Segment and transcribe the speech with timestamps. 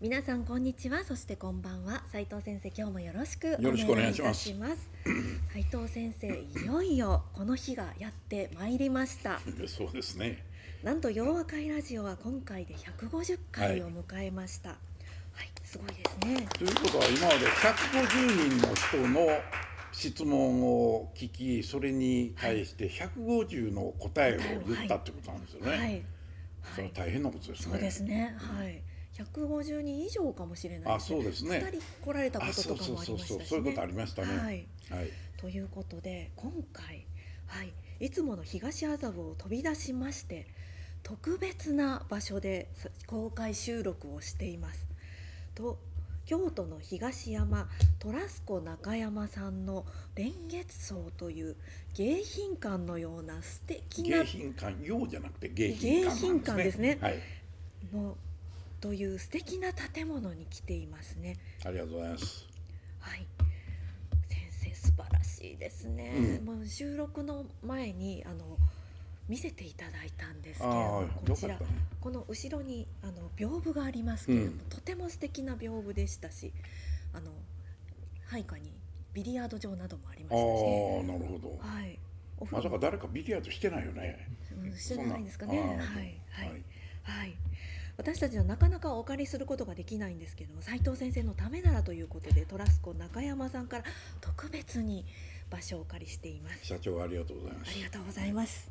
[0.00, 1.04] 皆さんこんにちは。
[1.04, 2.02] そしてこんばんは。
[2.10, 4.50] 斉藤先生今日もよろしくお願いします。
[4.50, 4.90] いたします。
[5.52, 9.40] 斉藤先生いよいよこの日がやってまいりました。
[9.66, 10.44] そうですね。
[10.82, 14.70] なんと洋和会ラジオは今回で150回を迎えました。
[14.70, 14.76] は
[15.42, 16.46] い、すごいですね。
[16.52, 19.40] ということは今まで150人の人の
[19.92, 26.02] 質問を聞きそれに対して150の答えを言ったってことなんですよね、はい、
[26.74, 27.72] それは大変なことですね。
[27.72, 28.34] そうですね。
[28.36, 28.82] はい
[29.14, 31.58] 150人以上かもしれないあそうですね。
[31.58, 33.44] 2人来られたこととかもありましたしね。
[33.46, 34.36] そういうことありましたね。
[34.36, 34.66] はい。
[34.90, 35.10] はい。
[35.36, 37.06] ということで今回、
[37.46, 40.46] はい、いつもの東麻布を飛び出しまして
[41.02, 44.88] 特別な場所でさ公開収録をしています。
[45.54, 45.78] と
[46.26, 47.68] 京都の東山
[47.98, 49.84] トラスコ中山さんの
[50.16, 51.56] 蓮月荘という
[51.94, 56.92] 迎賓館のような素敵な迎賓館用じゃなくて迎迎賓館ですね。
[56.92, 57.22] 迎賓館はい。
[57.92, 58.16] の
[58.84, 61.38] という素敵な建物に来ていますね。
[61.64, 62.46] ありがとうございます
[63.00, 63.26] はい。
[64.28, 66.12] 先生素晴らしいですね。
[66.38, 68.58] うんもう収録の前にあの
[69.26, 71.60] 見せていただいたんですけどこちらね
[71.98, 76.52] この後ろにあの屏風がありますけれども、うんとても素敵な屏風でしたし、
[77.14, 77.30] あの
[78.26, 78.70] 配下に
[79.14, 81.02] ビリヤード場などもありまああしたしね。
[81.04, 81.98] なるほどはい。
[82.50, 84.28] まさ呂か誰かビリヤードしてないよね
[84.62, 85.58] うんしてないんですかね。
[85.58, 86.62] はいはい
[87.02, 87.34] はい。
[87.96, 93.84] 私たちはなかなかお借りすることができないんですけども斉藤先生のためならということでトラスコ中山さんから
[94.20, 95.04] 特別に
[95.50, 96.66] 場所をお借りしています。
[96.66, 97.70] 社長ありがとうございます。
[97.70, 98.70] ありがとうございます。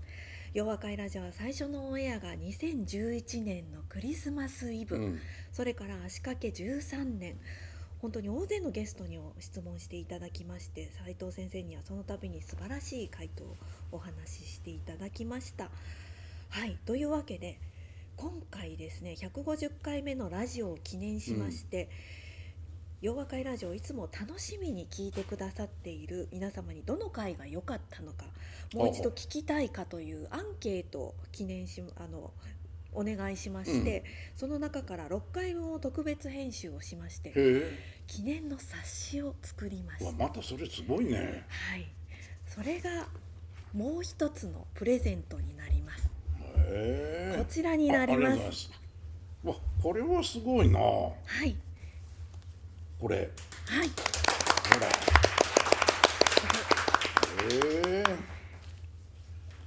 [0.53, 5.19] 洋和会ラジオは最初のオンエアが2011年のクリスマスイブ、うん。
[5.51, 7.37] それから足掛け13年。
[8.03, 13.55] 本当に大勢のゲストに質問していただきまして斉藤先生にはその度に素晴らしい回答を
[13.93, 15.69] お話ししていただきました。
[16.49, 16.77] はい。
[16.85, 17.57] というわけで
[18.17, 21.89] 今回ですね150回目のラジオを記念しまして、
[23.01, 28.25] 洋和会ラジオをいつも楽しみに聞いてくださっている皆様にどの回が良かったのか
[28.73, 32.31] もう一度聞きたいかというアンケートを記念しあの
[32.93, 34.03] お願いしまして、
[34.35, 37.33] その中から6回分を特別編集をしまして
[38.07, 40.11] 記念の冊子を作りました。
[40.11, 41.87] またそれすごいねはい、
[42.47, 43.07] それが
[43.73, 46.02] もう一つのプレゼントになります。
[47.37, 48.71] こちらになります。
[49.43, 50.79] わこれはすごいな。
[50.79, 51.55] こはい、
[53.09, 53.17] れ。
[53.67, 54.87] はい、ほら。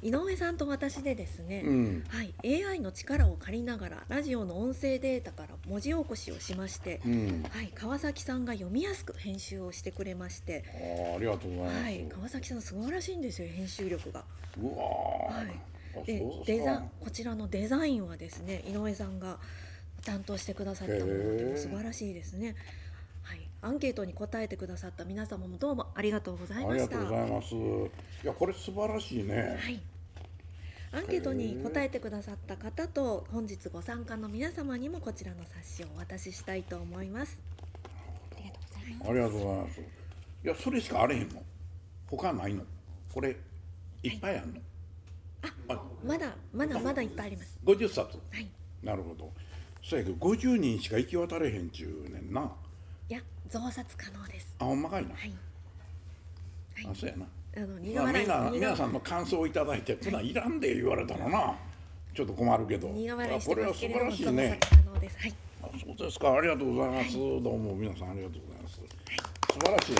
[0.03, 2.05] 井上さんと私でですね、うん。
[2.09, 2.33] はい、
[2.65, 7.45] AI の力を借りながらラジオの音声データから文字起こしをしまして、うん。
[7.51, 10.65] はい、川崎さんが読みやすく編集をしてくれまして、
[11.11, 14.25] ああありがとうございます、はい、川崎さん素晴らしいんですよ編集力が。
[14.63, 19.39] うわー、はいでデザこちらのデザインはですね井上さんが
[20.05, 22.55] 担当してくださったもので素晴らしいですね。
[23.23, 26.97] はい、アンケートに答えてくださった皆様もどうもありがとうございありがました。
[26.97, 29.81] とうございますいやこれ素晴らしいね、はい。
[30.93, 37.39] アンケートに答えてくださった方と本日ご参加の皆様にもこちらの冊子をお渡ししたいと思います。
[38.33, 39.11] ありがとうございます。
[39.11, 41.43] ありがとうございますいやそれしかあれへんの
[42.09, 42.63] 他ないの
[43.13, 43.37] これ
[44.05, 44.61] いっぱいあんの、
[45.69, 47.59] あまだまだまだいっぱいあります。
[47.65, 48.49] 50冊はい。
[48.83, 49.33] なるほど。
[49.83, 52.51] そうやけど50人しか行き渡れへんちゅうねんな。
[53.09, 54.55] いや増刷可能です。
[54.59, 55.33] あほんまかいな、はい。
[56.91, 57.27] あそうやな。
[57.57, 61.57] あの苦まあ、笑いみんな苦皆さんの感想をいただいて「そんなんいらんで」言われたのな。
[62.15, 62.89] ちょっと困るけど。
[62.89, 63.41] 苦笑い。
[63.41, 64.61] してあこれは素晴ますけれどもらしいね。
[64.61, 65.19] 可能です。
[65.19, 65.35] はい。
[65.63, 66.33] あそうですか。
[66.33, 68.83] ありがとうございます、どうも皆さんありがとうございます、素
[69.59, 69.99] 晴らしいね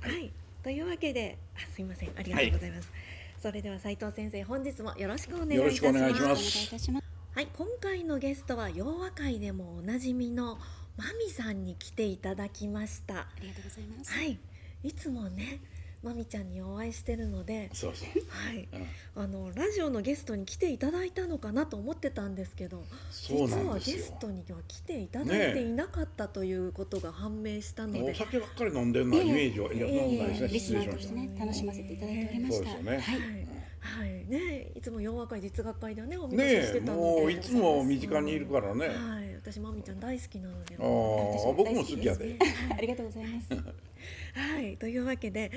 [0.00, 0.32] はい、
[0.64, 2.90] というわけで、あ、すいません、ありがとうございます。
[3.38, 5.84] それでは斉藤先生、本日もよろしくお願いいたします。
[5.84, 7.06] よろしくお願いしまお願いいすたします。
[7.34, 10.58] はい、今回のゲストは洋和会でもおなじみの
[10.96, 13.14] マミさんに来ていただきました。
[13.14, 14.12] ありがとうございます。
[14.14, 14.38] はい、
[14.82, 15.60] いつもね、
[16.04, 18.08] マミちゃんにお会いしてるので、そうそう。
[18.28, 18.68] はい、
[19.16, 19.22] うん。
[19.22, 23.96] あのラジオのゲストに来ていただいたのかなと思ってたんですけど、そう実はなんですよ。
[23.96, 30.92] ゲストには来ていただいていなかったということが判明したので、お酒ばっかり飲んでるのはイメージはいやそんなことないですねリスナ失礼しました。
[30.92, 32.56] ーとしてね、楽しませていただいておりました。
[32.56, 32.90] そうですよね。
[32.90, 33.64] はい。
[33.84, 34.24] はい。
[34.28, 37.02] ねいつも洋和会実学会ではねお見ねかけしてえたので。
[37.20, 39.34] もういつも身近にいるからね、はい。
[39.36, 42.36] 私まみちゃん大好きなのでああ僕も好きやで。
[42.76, 43.48] ありがとうございます。
[43.52, 44.76] はい。
[44.78, 45.52] というわけで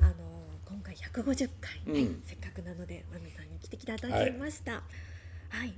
[0.00, 0.14] あの
[0.64, 2.22] 今回150回、うん。
[2.24, 4.82] せっかくなのでまみさんに来ていただきました。
[5.48, 5.74] はい、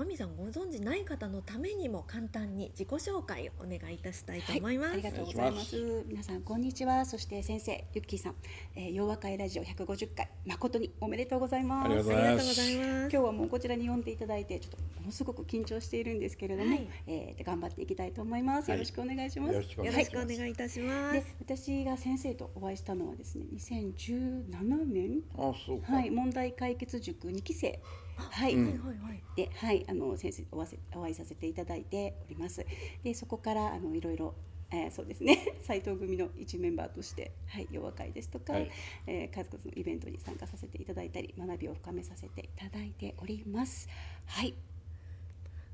[0.00, 5.76] まみさんご存知ない方のためにも簡単に自己紹介をお願いいたしたいと思います、ありがとうございます。
[6.08, 7.04] 皆さんこんにちは。
[7.04, 8.34] そして先生ゆっきーさん、
[8.76, 11.84] えー、洋和会ラジオ150回誠におめでとうございます。
[11.84, 18.70] ありがとうあございます今日はもうこちらに呼んでいただいてちょっとものすごく緊張しているんですけれども、はいえーで頑張っていきたいと思います。
[18.70, 19.52] はいよろしくお願いします。
[19.52, 27.78] よろしくおよろしくお願いいいたします、で私が先生とお会いしたのはですね2017年あそうか、はい問題解決塾2期生
[28.20, 28.64] はい、うん。
[28.64, 32.64] はいはいはいで、はい、あの先生お会いせお会いさせていただいております。
[33.02, 34.34] で、そこからあのいろいろ、
[34.70, 38.70] えーそうですね、 斉藤組の一メンバーとして、はい、洋和会ですとか、はい。
[39.06, 43.88] えー数々のイベントに参加させていただいたり、学びを深めさせていただいております。
[44.26, 44.54] はい、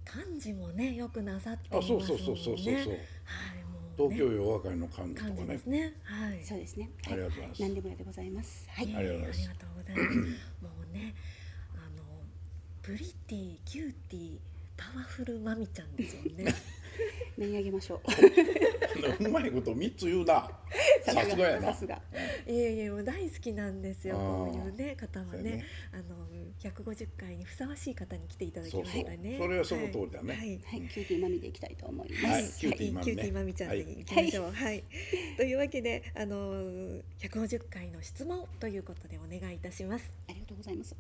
[0.05, 2.05] 漢字もねよくなさっていますもんね。
[2.05, 2.95] あそうそうそうそうそうそう。
[3.25, 3.65] はい
[3.99, 5.37] もう、ね、東京洋和会の漢とかね。
[5.37, 5.95] 字ですね。
[6.03, 6.45] はい。
[6.45, 6.91] そうですね。
[7.07, 7.63] ありがとうございます。
[7.63, 8.69] 何でも屋でございます。
[8.71, 10.19] はい、ありがとうございますありがとうございます。
[10.63, 11.15] もうね、
[12.87, 14.39] プリティ、キューティー、
[14.77, 16.55] パワフルマミちゃんですよね。
[17.37, 18.01] 練り上げましょ
[19.21, 19.25] う。
[19.25, 20.49] うまいこと三つ言うな
[21.05, 22.01] さすがやなさすが。
[22.47, 24.15] いえいえ、もう大好きなんですよ。
[24.15, 26.29] こういうね方はねね、あの
[26.61, 29.37] 150回にふさわしい方に来ていただきましたね。
[29.37, 30.49] それはその通りだねはい。
[30.49, 32.25] はいはい、キューティーマミでいきたいと思います。
[32.25, 34.53] はいはいキューティーマミねキューティーマミちゃんでいきましょう。
[34.53, 34.85] はい。
[35.37, 40.15] というわけで、あの150回の質問ということでお願いいたします。
[40.47, 40.97] ありがとうございます。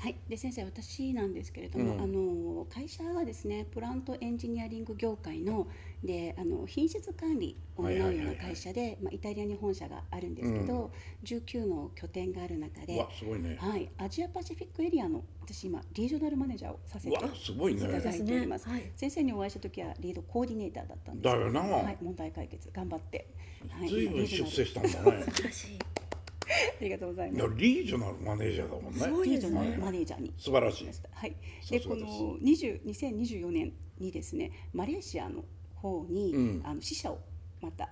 [0.00, 2.02] はい、で先生私なんですけれども、うん。
[2.02, 5.66] あの会社がですねプラントエンジニアリング業界の
[6.04, 10.90] であの品質管理を担うような会社で、まあ、イタリアに本社があるんですけど、
[11.24, 13.56] 19の拠点がある中でうわ、すごいね。
[13.58, 17.32] はい、アジアパシフィックエリアの私今リージョナルマネージャーをさせていただ
[18.14, 18.68] いております。
[18.68, 18.90] はい。
[18.96, 21.60] 先生にお会いした時はリードコーディネーターだったんですだよな。
[21.60, 23.26] はい、問題解決頑張って、
[23.70, 25.24] はい、ずいぶん今リージョナル出世したんだね。
[26.50, 27.54] ありがとうございます。
[27.56, 29.24] リージョナルマネージャーだもんね。
[29.24, 30.32] リージョナルマネージャーに。
[30.36, 30.86] 素晴らしい。
[30.86, 31.70] はい、さがです。
[31.72, 32.06] ですこの
[32.38, 35.44] 20 2024年にですねマレーシアの
[35.74, 36.62] 方に、うん。
[36.64, 37.20] あの支社を
[37.60, 37.88] また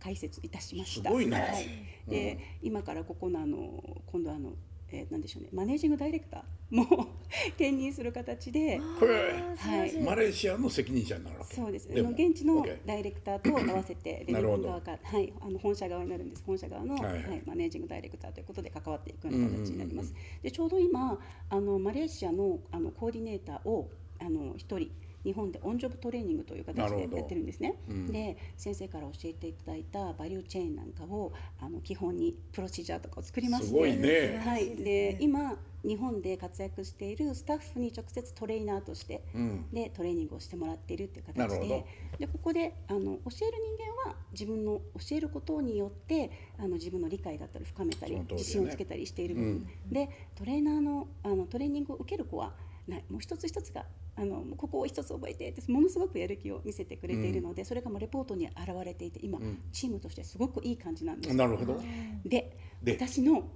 [0.00, 1.10] 開設いたしました。
[1.10, 4.52] すごいなはい、で、今からここのあの今度あの、
[4.92, 5.48] えー、なんでしょうね。
[5.52, 7.08] マネージングダイレクターも
[7.58, 8.80] 兼任する形で。
[8.98, 11.54] これあー素晴らしいマレーシアの責任者になるわけ。
[11.54, 11.88] そうです。
[11.90, 14.58] あで現地のダイレクターと合わせてレベなるほど。
[14.58, 15.32] ル側がはい。
[15.40, 16.42] あの本社側になるんです。
[16.44, 17.20] 本社側の、ははい。
[17.20, 17.42] いはい。
[17.46, 20.12] マネージングダイレクターということで関わっていくような形になります。
[20.12, 20.42] うん。
[20.42, 24.90] でちょうど今あのマレーシアのあのコーディネーターをあの一人
[25.24, 27.76] 日本でオンジョブトレーニングという形でやってるんですね。
[27.88, 28.06] うん。
[28.06, 33.68] で先生から教えていただいたバリューチェーンなんかをあの基本にプロシジャーとかを作りまして。
[33.68, 34.40] すごいね。
[34.44, 39.66] はい、で今日本で活躍しているスタッフに直接トレーナーとしてうん。
[39.72, 41.84] でトレーニングをしてもらっているっていう形で。
[42.18, 48.24] でここであの教える人間は自分の教えることによってあの自分の理解だったり深めたり、ね。
[48.30, 49.34] 自信をつけたりしている。
[49.34, 52.52] 部分、でトレーナーのあのトレーニングを受ける子は
[52.88, 53.04] ない。
[53.08, 53.86] もう一つ一つが
[54.20, 59.58] あのここを一つ覚えてってものすごくやる気を見せてくれているので、それがもうレポートに表れていて今、ん。
[59.72, 61.34] チームとしてすごくいい感じなんです。
[61.34, 61.80] なるほど。
[62.26, 63.48] でで私の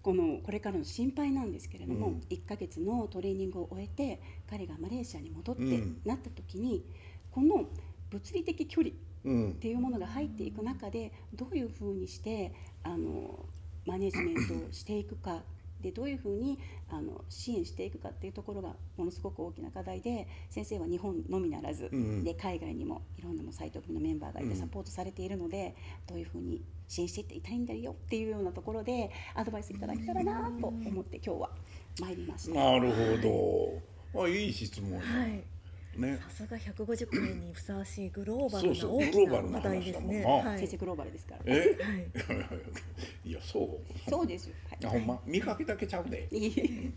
[0.00, 2.20] このこれからの心配なんですけれども、うん。
[2.30, 6.00] 1ヶ月のトレーニングを終えて彼がマレーシアに戻ってうん。
[6.04, 6.84] なった時に、
[7.32, 7.68] この
[8.10, 9.54] 物理的距離っうん。
[9.54, 12.52] ていうものが入っていく中でどういうふうにして
[12.84, 13.46] あの
[13.86, 15.42] マネジメントをしていくか
[15.82, 16.58] でどういうふうに
[16.88, 25.74] あの支援していくかっていうところがものすごく大きな課題で先生は日本のみならず、うんで海外にもいろんなもうサイト組のメンバーがいてサポートされているので、
[26.06, 31.50] どういうふうに支援していっていたいんだよっていうようなところでアドバイスいただけたらなと思って今日は
[32.00, 32.54] 参りました。
[32.54, 33.82] なるほ
[34.14, 35.42] どあいい質問やはい。
[35.96, 40.24] ねさすが150回にふさわしいグローバルな大きグローバルなな話題ですね。
[40.24, 40.58] はい。
[40.58, 41.40] 先生グローバルですから。
[41.46, 41.52] え？
[41.52, 43.28] はい。
[43.28, 44.54] いやそうそうですよ。
[44.68, 46.92] はいあほんま見かけだけちゃうでいい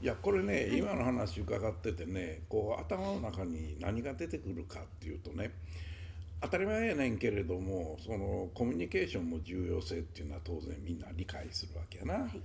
[0.00, 5.50] いやこれね今の話伺っててねこう頭の中に何が出てくるかっていうとね
[6.40, 12.26] 当たり前やねんけれどもそのコミュニケーションの重要性っていうのは当然みんな理解するわけやな。
[12.26, 12.40] い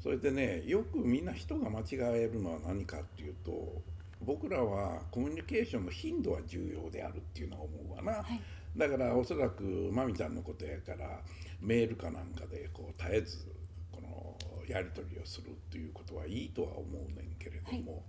[0.00, 3.82] それでねよくみんな人が間違えるのは何かっていうと
[4.20, 8.12] 僕らはコミュニケーションの頻度は重要であるっていうのは思うわな。
[8.22, 8.40] はい
[8.76, 11.20] だからおそらくまみちゃんのことやから
[11.60, 13.46] メールかなんかでこう絶えず
[13.92, 18.02] このやり取りをするっていうことはいいとは思うねんけれども、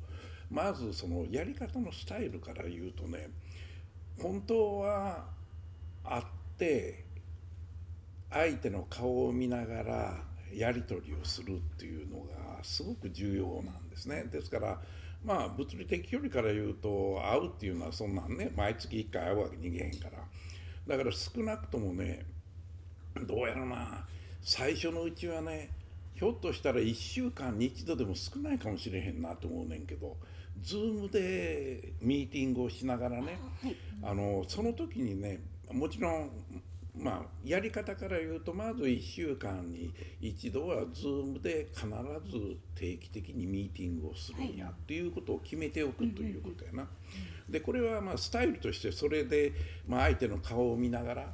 [0.49, 3.29] まずそのやり方のスタイルから言うとね
[4.19, 5.25] 本当は
[6.03, 6.23] 会っ
[6.57, 7.05] て
[8.31, 14.25] 相手の顔を見ながらやり取りをするっていうのがはすごく重要なんですね。
[14.31, 14.81] ですから
[15.25, 20.25] まあ物理的距離から言うと会うっていうのはそんなんね毎月1回会うわけにいけへんから。
[20.87, 22.25] だから少なくともね
[23.27, 24.05] どうやらな
[24.41, 25.71] 最初のうちはね
[26.13, 30.15] ひょっとしたら1週間に一度でも少ないかもしれへんなと思うねんけど
[30.63, 33.39] Zoom でミーティングをしながらね
[34.03, 35.39] あのその時にね
[35.71, 36.29] もちろん
[36.97, 46.87] まあやり方から言うとまず1週間に一度は Zoom で必ず定期的にミーティングをするんやっていうことを決めておくということやな。
[47.49, 49.53] でこれはまあスタイルとしてそれで、
[49.87, 51.33] まあ、相手の顔を見ながら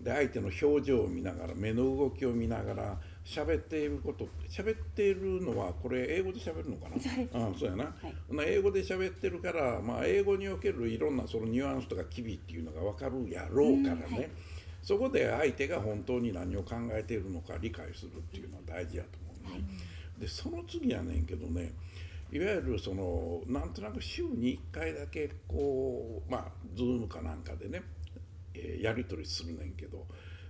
[0.00, 6.96] で相手の表情を見ながら目の動きを見ながら喋っていること喋っているのはこれ英語で喋るのかな？
[7.48, 7.90] あそうやな、は
[8.44, 14.30] い、英語で喋ってるから、まあ、英語におけるいろんなそのニュアンスとか機微っていうのが分かるやろうからね、うんはい、
[14.86, 19.64] そこで相手が本当に何を考えているのか理解するっていうのは大事やと思うね。
[19.64, 21.74] はい、でその次やねんけどね
[22.30, 26.44] いわゆるそのなんとなく週に1回だけこうまあ
[26.76, 27.82] ズームかなんかでね、
[28.54, 30.06] えー、やり取りするねんけど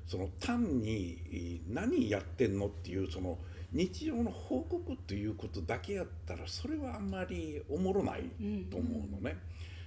[0.06, 3.38] その単に何やってんのっていうその
[3.72, 8.24] 日常の報告っていうことだけやったらそれはあんまりおもろない
[8.70, 9.38] と思うのね。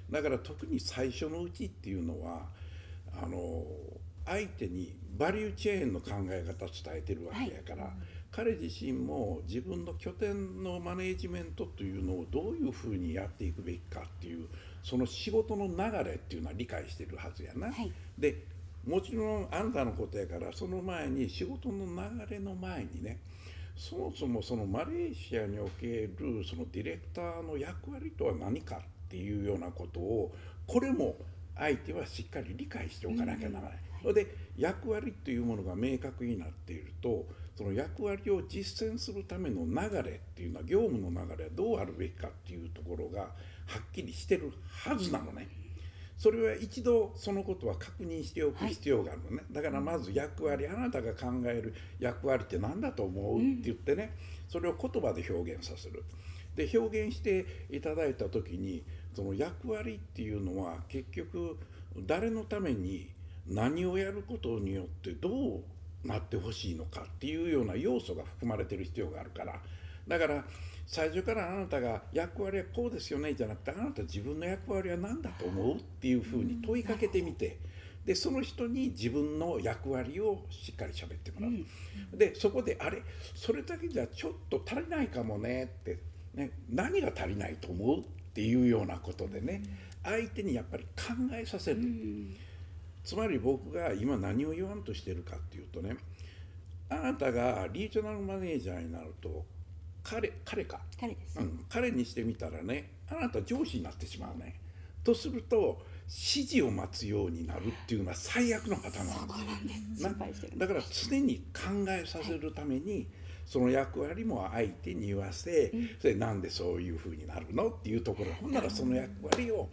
[0.09, 2.47] だから特に最初のうちっていうのは
[3.13, 3.63] あの
[4.25, 7.93] 相手にバリューチェーンの考え方伝えてるわけやから、はい、
[8.31, 14.47] 彼自身も自分の拠点のマネージメントというのをどういうふうにやっていくべきかっていう
[14.83, 17.71] その仕事の流れっていうのは理解してるはずやな。
[17.71, 18.45] はい、で
[18.87, 23.19] もちろんあんたのことやからその前に仕事の流れの前にね
[23.75, 30.31] そもそもそのマレーシアにおけるそのディレクターの役割とは何かっていうようなことを
[30.67, 31.15] これも
[31.57, 33.73] 相手はしっかり理解しておかなきゃならない。
[33.73, 37.25] うん、で役割っていうものが明確になっていると
[37.55, 43.27] その役割を実践するための流れっていうのは業務の流れはどうあるべきかっていうところがは
[43.79, 44.53] っきりしてる
[44.85, 45.47] はずなのね。
[46.17, 54.17] それは一度そのことは確認しておく必要があるのね、はい、だからまず役割あなたが考える役割って何だと思うって言ってね
[54.49, 56.03] それを言葉で表現させる
[56.57, 61.57] で表現していただいた時にその役割っていうのは結局
[62.05, 63.09] 誰のために
[63.49, 69.59] 何をやることによってどうなってほしいのかっていうような要素が含まれてる必要があるから。
[70.07, 70.43] だから
[70.87, 77.59] 最初からあなたが役割はこうですよねじゃなくてあなた自分の役割は何だと思うっていうふうに問いかけてみて
[78.05, 82.17] でその人に自分の役割をしっかり喋ってもらう。
[82.17, 83.03] でそこであれ
[83.35, 85.99] それだけじゃちょっと足りないかもねって、
[86.33, 88.03] ね、何が足りないと思うっ
[88.33, 89.61] ていうようなことでね
[90.03, 91.81] 相手にやっぱり考えさせる。
[93.09, 95.97] つまり僕が今何を言わんとしてるかっていうとね
[96.89, 99.45] あなたがリージョナルマネージャーになると
[100.03, 100.79] 彼彼か。
[100.99, 104.59] 彼です、うん、彼にしてみたらねあなた上司になってしまうね。
[105.03, 110.51] とすると指示を待つようになるっていうのは最悪のパターンなんですよ。
[110.55, 113.07] だから常に考えさせるために、
[113.43, 119.67] その役割も相手に言わせ、うん、それなんでそういうふうになるのっていうところほんならその役割を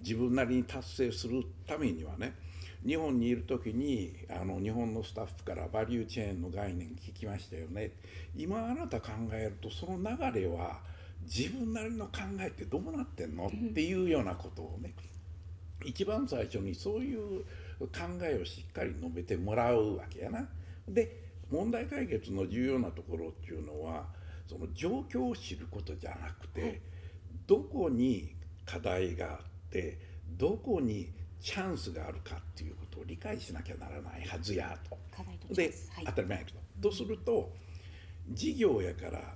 [0.00, 2.34] 自分なりに達成するためにはね
[2.86, 7.90] 日本にいる時にあの日本のスタッフからバリューチェーンの概念聞きましたよね。
[8.36, 10.78] 今あなた考えるとその流れは
[11.22, 13.48] 自分なりの考えってどうなってんの？
[13.48, 14.94] っていうようなことをね
[15.84, 17.44] 一番最初にそういう
[17.80, 17.88] 考
[18.22, 20.48] えをしっかり述べてもらうわけやな。
[20.88, 24.06] で問題解決の重要なところっていうのは
[24.48, 26.80] その状況を知ることじゃなくて
[27.48, 29.38] どこに課題があっ
[29.70, 29.98] て
[30.38, 34.98] どこにチャンスがあるかっていうことを理解しなきゃならないはずやと。
[35.54, 36.90] で、はい、当たり前やけど。
[36.90, 37.52] とすると
[38.30, 39.34] 事業やから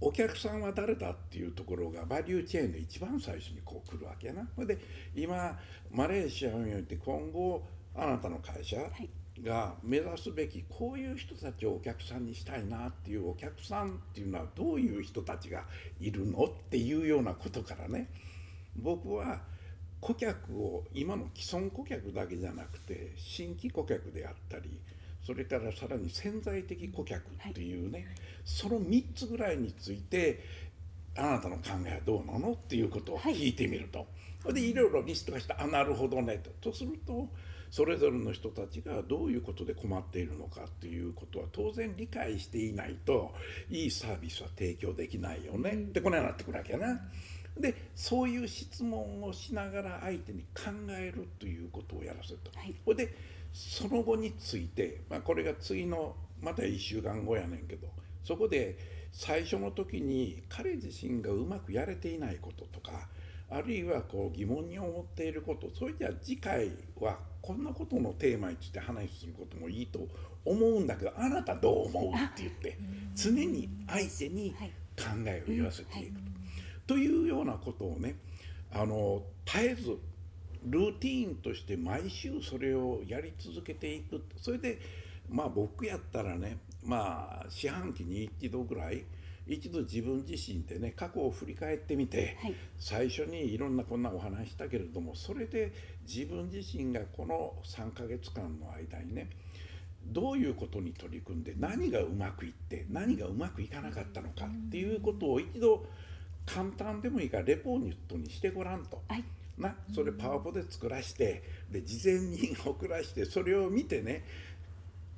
[0.00, 4.46] お客さんは誰だっていうところがバリューチェーンで一番最初にこう来るわけやな。
[4.64, 4.78] で
[5.14, 5.58] 今
[5.90, 8.76] マレーシアにおいて今後あなたの会社
[9.42, 15.64] が目指すべきこういう人たちをお客さんにしたいなっていうお客さんっていうのはどういう人たちが
[16.00, 18.08] いるのっていうようなことからね
[18.76, 19.40] 僕は
[20.00, 24.78] 顧客を今の既存顧客だけじゃなくて新規顧客であったり
[25.24, 28.06] それからさらに潜在的顧客っていうね、はい、
[28.44, 30.40] その3つぐらいについて
[31.16, 34.06] あなたの考えはどうなのっていうことを聞いてみると、
[34.44, 36.70] はい、でいろいろリストがしてあなるほどねと。
[36.70, 37.28] とすると
[37.70, 43.34] それぞれの人たちがどういうことで困っているのかっていうことは当然理解していないと
[43.68, 46.98] いいサービスは提供できないよね、うん、ってこのようになってくるわけやな。
[47.60, 52.50] でそういう質問をしながら相手に考えるということをやらせると。
[52.58, 53.14] はい、で
[53.52, 57.88] その後について、まあ、これが次のまた1週間後やねんけど
[58.22, 58.78] そこで
[59.10, 63.08] 最初の時に彼自身がうまくやれていないこととか
[63.50, 70.00] あるいはこう疑問に思っていることそれじゃあ次回はこんなことのテーマについて話することもいいと
[70.44, 72.78] 思うんだけどあなたどう思うって言って
[73.14, 74.54] 常に相手に
[74.96, 76.37] 考えを言わせていくと
[76.96, 78.16] いうようなことをね
[78.72, 79.98] あの絶えず
[80.64, 84.22] ルーティーンとして毎週それをやり続けていく。
[84.36, 84.78] それで
[85.28, 89.04] まあ僕やったらねまあ四半期に一度ぐらい
[89.46, 92.54] 一度自分自身でね過去を振り返ってみて、はい。
[92.78, 95.72] 最初にいろんなこんなお話したけれどもそれで
[96.06, 99.30] 自分自身がこの3ヶ月間の間にね
[100.06, 105.86] どういうことに取り組んで何がうまくいって何がうまくいかなかったのかっていうことを一度
[106.48, 109.02] 簡単でもいいからレポートにしてごらんと。
[109.08, 109.24] はい。
[109.58, 114.24] なそれパワポで作らしてで事前に送らしてそれを見てね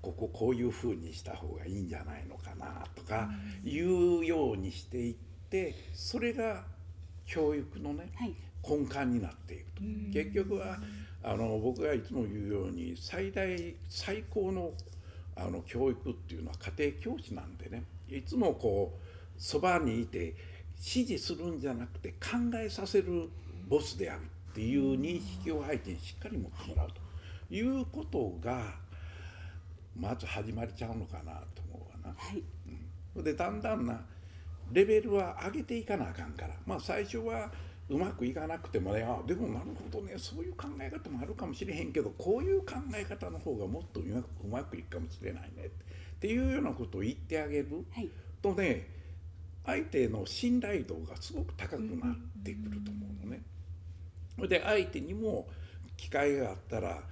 [0.01, 3.29] こここういうふうにした方がいいんじゃないのかなとか
[3.63, 5.15] いうようにしていっ
[5.51, 6.65] てそれが
[7.27, 8.35] 教育のねはい。
[8.63, 9.83] 根幹になっていくと。
[10.13, 10.79] 結局は
[11.23, 14.73] あの僕がいつも言うように最大最高の
[15.37, 20.35] あの教育っていうのは家庭教師なんでねいつもこうそばにいて
[20.81, 23.29] 指示するんじゃなくて考えさせる
[23.69, 28.75] ボスであるっていう認識を相手にしっかり持ってもらうということが
[29.95, 32.15] まず始まりちゃうのかなと思うわな。
[32.17, 32.43] はい。
[33.23, 34.01] でだんだんな
[34.73, 37.51] レベルは上げていかなあかんからまあ最初は
[37.89, 44.05] うまくいかなくてもねあでもなるほどねそういう考え方もあるかもしれへんけどこういう考え方の方がもっとう
[44.49, 45.69] まくいくかもしれないねっ
[46.21, 48.09] ていうようなことを言ってあげるはい。
[48.41, 49.00] とね
[49.65, 53.43] 相手の信頼度がすごく高くなってくると思うのね。
[54.37, 55.49] それで相手にも
[55.97, 57.03] 機会があったら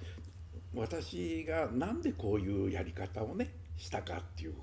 [0.75, 4.55] 私がなんでこういうやり方をねしたかっていう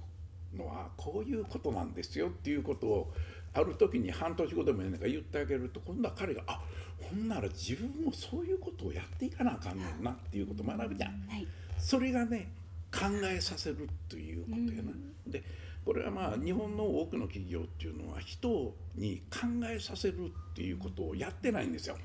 [0.56, 3.14] のはこういうことなんですよっていうことを
[3.54, 6.62] ある時に半年後でもいいんだから言ってあげると今度は彼が「あ
[7.00, 11.28] ほんなら自分もそういうことをやっていかなあかんねんな」っていうことを学ぶじゃん。
[11.28, 12.52] はいそれがね
[12.92, 14.92] 考えさせるということやな。
[15.28, 15.44] で
[15.86, 21.98] これはまあ日本の多くの企業っていうのは人に考えさせるっていうことをやってないんですよ。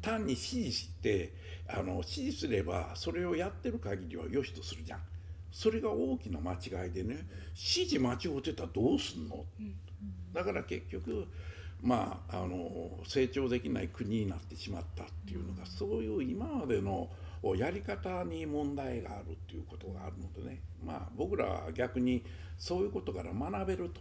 [0.00, 1.34] 単に指示して
[1.68, 5.00] あの指示すればそれをやってる限りは良しとするじゃん。
[5.52, 9.44] それが大きな間違いでね指示間違ってたらどうすんの、
[10.32, 11.26] だから結局
[11.82, 17.10] まああの成長できない国になってしまったっていうのがそういう今までの
[17.56, 20.60] やり方に問題があるっていうことがあるのでね。
[20.84, 22.22] まあ僕らは逆に
[22.58, 24.00] そういうことから学べると。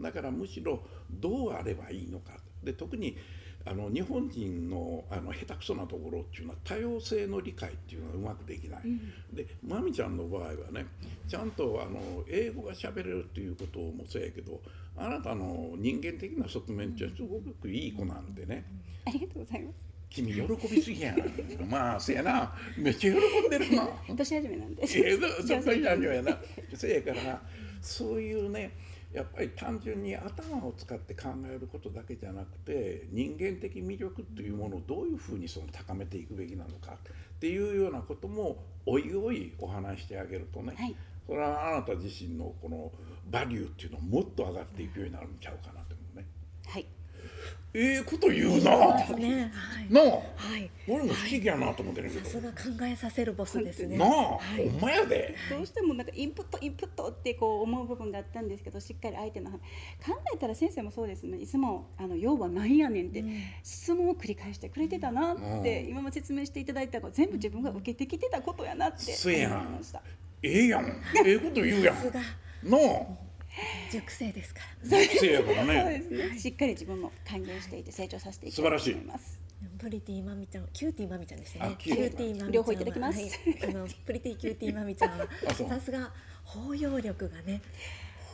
[0.00, 2.32] だからむしろどうあればいいのか。
[2.62, 3.16] で特に
[3.64, 8.80] あの日本人のあの下手くそなところっていうのは多様性の理解っていうのがうまくできない。
[9.32, 10.86] でまみちゃんの場合はね
[11.26, 14.60] ちゃんとあの英語が喋れるっていうこともそうやけど
[14.96, 18.64] あなたの人間的な側面っていうのはすごくいい子なんでね。
[19.06, 21.24] ありがとうございます君喜びすぎやな
[21.66, 22.54] まあせやな。
[22.76, 23.88] めっちゃ喜んでるな。
[24.08, 24.82] 年始めなんで。
[24.82, 26.38] ええそそんなんやな。
[26.74, 27.42] せやから
[27.80, 28.72] そういうね
[29.12, 40.94] やっぱり単純に頭を使って考えることだけじゃなくて人間的魅力というものをどういうふうにその高めていくべきなのかっていうようなこともおいおいお話してあげるとね、はい。
[41.26, 42.90] それはあなた自身のこの
[43.30, 45.77] バリューっていうのももっと上がっていくようになるんちゃうかな
[47.74, 48.96] ええこと言うな。
[48.96, 49.52] ですね。
[49.52, 49.92] はい。
[49.92, 50.04] なあ。
[50.36, 50.70] はい。
[50.88, 53.98] 俺も不思議やなと思ってるけど、さすが考えさせるボスですね。
[53.98, 54.68] なあ、はい。
[54.70, 55.36] ほんまやで。
[55.50, 59.58] どうしてもなんかインプットインプットってこう思う部分があったんですけどしっかり相手の話。
[59.58, 61.38] 考えたら先生もそうですね。
[61.38, 63.22] いつもあの要は何やねんって
[63.62, 65.90] 質問を繰り返してくれてたなって、うん。
[65.90, 70.02] 今も説明していただいたこと全部自分が受けてきてたことやなってそうやん思いました。
[70.42, 70.86] ええやん。
[71.26, 71.96] ええこと言うやん。
[71.96, 72.20] さすが。
[72.64, 73.27] なあ。
[73.90, 74.98] 熟成ですから。
[74.98, 76.04] 学生やからね。
[76.10, 76.38] ね。
[76.38, 79.40] しっかり自分も還元していて成長させていきたいと思います。
[79.78, 81.72] プリティマミちゃん、キューティーマミちゃんでしたね。
[81.74, 82.46] あキューティーマミちゃん。
[82.46, 83.30] は両方いただきますはい。
[83.70, 86.10] あのプリティキューティーマミちゃんはさすが
[86.44, 87.60] 包容力がね、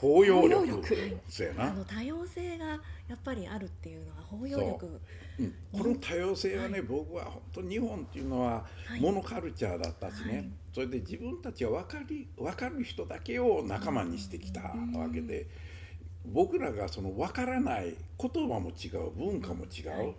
[0.00, 1.20] 包容包容力。
[1.58, 2.78] あの多様性がや
[3.14, 5.00] っぱりあるっていうのは包容力。
[5.38, 5.42] う。
[5.42, 5.54] ん。
[5.72, 9.00] この多様性はね、僕は本当日本っていうのははい。
[9.00, 14.74] モノカルチャーだったしね、はいそれで自分たちは分かり分かる人だけを仲間にしてきたわ
[15.12, 15.46] けで、
[16.26, 20.14] 僕らがその分からない言葉も違う文化も違う、はい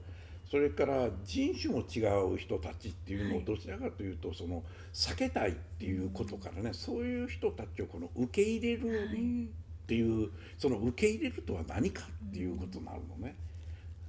[0.49, 3.43] それから人種も違う人たちっていうのはい。
[3.43, 4.63] をどちらかというとその
[4.93, 9.49] 避けたいっていうことからねそういう人たちをこの受け入れるうん
[9.85, 13.35] っていうその受け入れるとは何かっていうことになるのね。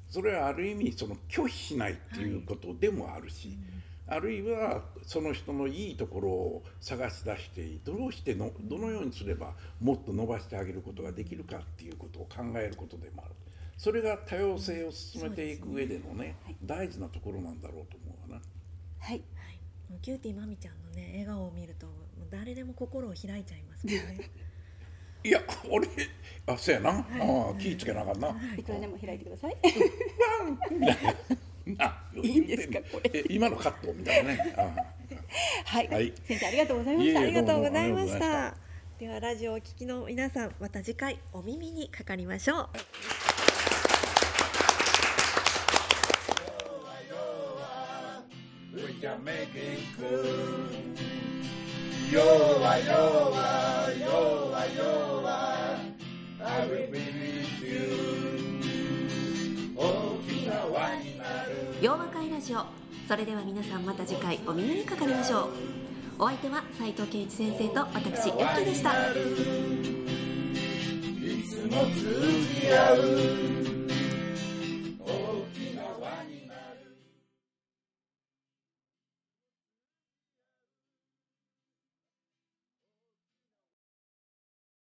[0.09, 3.57] それはある意味その拒否しないっていうことでもあるし、
[4.09, 13.35] あるいはその人のいいところを探し出してどうしてのどのようにすればもっと伸ばしてあげることができるかっていうことを考えることでもある。
[13.77, 16.57] それが多様性を進めていく上でのねはい。
[16.65, 18.43] 大事なところなんだろうと思うわな。
[19.01, 19.17] はい。
[19.17, 19.21] はい、
[19.91, 24.31] もうキューティーマミちゃんのね笑顔を見るともう誰でも心を開いちゃいますもんね。
[25.25, 25.89] いや俺
[26.47, 27.05] あそうやな、ああ
[27.59, 28.29] 気ぃつけなあかんな。
[28.57, 28.63] い。
[28.63, 29.57] くらでも開いてください
[31.79, 34.55] あいいんですかこれえ今のカットみたいなね。
[34.57, 34.63] あ
[35.67, 38.57] はい、はい先生ありがとうございましたありがとうございましたた。
[38.99, 42.69] ではラジオをお聞きの皆さんまた次回お耳にかかりましょう。
[48.75, 50.67] We can make it cool.
[52.11, 55.37] Yoa, yoa, yoa, yoa.
[56.45, 57.06] I will be
[62.47, 62.65] しょう。
[63.09, 65.49] それでは皆さんまた次回お耳にかかりましょう。
[66.21, 68.93] お相手は斉藤健一先生と私ユッキーでした。
[68.93, 69.15] い
[71.43, 72.01] つも通
[72.61, 72.93] じ合
[73.53, 73.56] う。